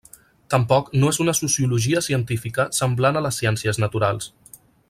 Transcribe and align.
Tampoc 0.53 0.87
no 1.03 1.11
és 1.15 1.19
una 1.25 1.35
sociologia 1.41 2.03
científica 2.07 2.67
semblant 2.81 3.21
a 3.21 3.25
les 3.29 3.41
ciències 3.43 3.85
naturals. 3.85 4.35